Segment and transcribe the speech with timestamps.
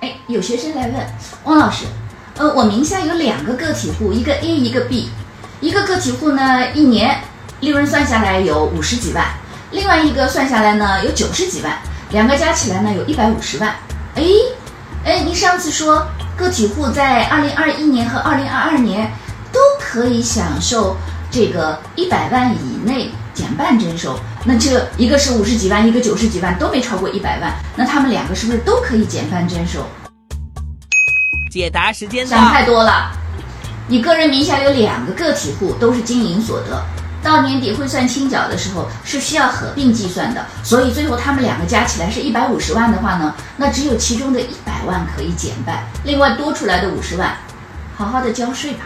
[0.00, 0.94] 哎，有学生来问
[1.44, 1.84] 汪老师，
[2.38, 5.10] 呃，我名下有两个个体户，一个 A，一个 B，
[5.60, 7.20] 一个个体户呢，一年
[7.60, 9.26] 利润算下来有五十几万，
[9.72, 11.78] 另外一个算下来呢有九十几万，
[12.12, 13.74] 两个加起来呢有一百五十万。
[14.14, 14.22] 哎，
[15.04, 19.12] 哎，你上次说个体户在二零二一年和二零二二年
[19.52, 20.96] 都可以享受
[21.30, 23.10] 这个一百万以内
[23.40, 29.82] 减半征收，那这一个是五十几万，一个九十几万都没超过一百万，那他们两个是不是都可以减半征收？
[31.50, 32.36] 解答时间到。
[32.36, 33.10] 想太多了。
[33.88, 36.84] 你个人名下有两个个体户，都是经营所得，
[37.22, 47.34] 到年底汇算清缴的时候是需要合并计算的，所以最后他们两个加起来是一百五十万的话呢，那只有其中的一百万可以减半，另外多出来的五十万，
[47.96, 48.80] 好好的交税吧。